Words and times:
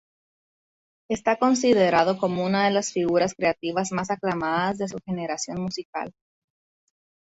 Está 1.11 1.37
considerado 1.37 2.17
como 2.17 2.43
una 2.43 2.65
de 2.65 2.71
las 2.71 2.91
figuras 2.91 3.35
creativas 3.35 3.91
más 3.91 4.09
aclamadas 4.09 4.79
de 4.79 4.87
su 4.87 4.97
generación 5.05 5.61
musical. 5.61 6.11